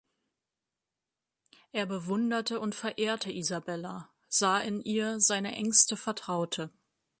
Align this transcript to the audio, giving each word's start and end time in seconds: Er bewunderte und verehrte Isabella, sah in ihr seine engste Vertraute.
Er 1.73 1.85
bewunderte 1.85 2.59
und 2.59 2.73
verehrte 2.73 3.31
Isabella, 3.31 4.09
sah 4.29 4.57
in 4.59 4.81
ihr 4.81 5.19
seine 5.19 5.51
engste 5.55 5.95
Vertraute. 5.95 6.71